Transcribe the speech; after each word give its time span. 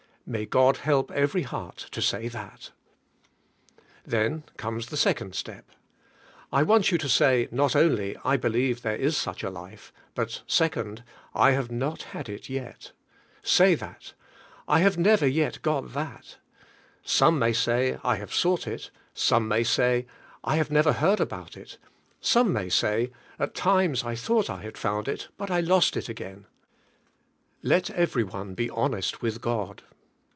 May 0.23 0.45
God 0.45 0.77
help 0.77 1.11
every 1.11 1.41
heart 1.41 1.75
to 1.91 2.01
say 2.01 2.29
that. 2.29 2.71
52 4.05 4.05
ENTRANCE 4.05 4.05
INTO 4.05 4.05
RES 4.05 4.11
7 4.11 4.43
Then 4.45 4.55
comes 4.55 4.85
the 4.87 4.95
second 4.97 5.35
step. 5.35 5.65
I 6.53 6.63
want 6.63 6.89
you 6.89 6.97
to 6.99 7.09
say 7.09 7.49
not 7.51 7.71
onl}^, 7.73 8.15
''I 8.21 8.37
believe 8.39 8.81
there 8.81 8.95
is 8.95 9.17
such 9.17 9.43
a 9.43 9.49
life," 9.49 9.91
but, 10.15 10.43
second, 10.47 11.03
"I 11.33 11.51
have 11.51 11.69
not 11.69 12.03
had 12.03 12.29
it 12.29 12.49
yet." 12.49 12.93
Say 13.43 13.75
that. 13.75 14.13
"I 14.69 14.79
have 14.79 14.97
never 14.97 15.27
yet 15.27 15.61
got 15.63 15.91
that." 15.93 16.37
Some 17.03 17.37
may 17.37 17.51
say, 17.51 17.97
"I 18.01 18.15
have 18.15 18.33
sought 18.33 18.67
it;" 18.67 18.89
some 19.13 19.49
may 19.49 19.65
say, 19.65 20.05
"I 20.45 20.55
have 20.55 20.71
never 20.71 20.93
heard 20.93 21.19
about 21.19 21.57
it;" 21.57 21.77
some 22.21 22.53
may 22.53 22.69
say, 22.69 23.11
"At 23.37 23.53
times 23.53 24.05
I 24.05 24.15
thought 24.15 24.49
I 24.49 24.61
had 24.61 24.77
found 24.77 25.09
it, 25.09 25.27
but 25.37 25.51
I 25.51 25.59
lost 25.59 25.97
it 25.97 26.07
again." 26.07 26.45
Let 27.63 27.89
every 27.89 28.23
one 28.23 28.53
be 28.53 28.69
honest 28.69 29.21
with 29.21 29.41
God. 29.41 29.83